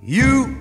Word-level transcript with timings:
You 0.00 0.57